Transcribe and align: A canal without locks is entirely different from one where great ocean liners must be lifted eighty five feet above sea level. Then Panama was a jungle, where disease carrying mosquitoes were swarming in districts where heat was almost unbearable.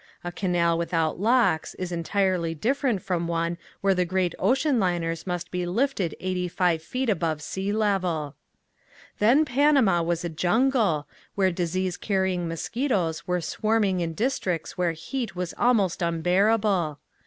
A 0.23 0.31
canal 0.31 0.79
without 0.79 1.19
locks 1.19 1.75
is 1.75 1.91
entirely 1.91 2.55
different 2.55 3.03
from 3.03 3.27
one 3.27 3.59
where 3.81 3.93
great 4.03 4.33
ocean 4.39 4.79
liners 4.79 5.27
must 5.27 5.51
be 5.51 5.63
lifted 5.63 6.15
eighty 6.19 6.47
five 6.47 6.81
feet 6.81 7.07
above 7.07 7.39
sea 7.43 7.71
level. 7.71 8.33
Then 9.19 9.45
Panama 9.45 10.01
was 10.01 10.25
a 10.25 10.29
jungle, 10.29 11.07
where 11.35 11.51
disease 11.51 11.97
carrying 11.97 12.47
mosquitoes 12.47 13.27
were 13.27 13.41
swarming 13.41 13.99
in 13.99 14.15
districts 14.15 14.75
where 14.75 14.93
heat 14.93 15.35
was 15.35 15.53
almost 15.55 16.01
unbearable. 16.01 16.97